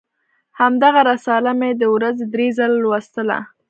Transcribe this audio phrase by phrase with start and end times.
[0.59, 3.37] همدغه رساله مې د ورځې درې ځله لوستله.